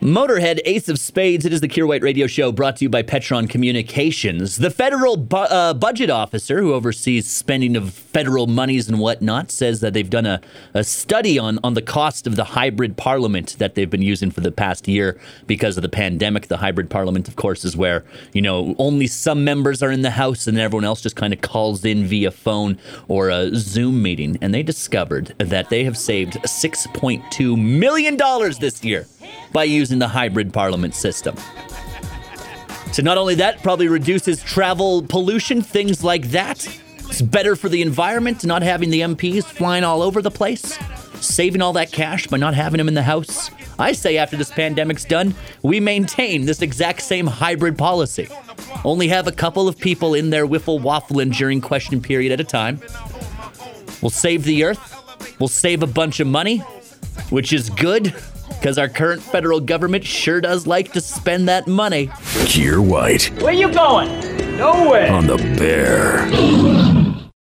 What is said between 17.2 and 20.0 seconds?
of course, is where, you know, only some members are in